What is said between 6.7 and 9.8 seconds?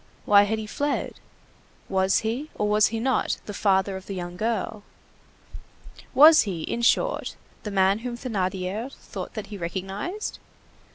short, the man whom Thénardier thought that he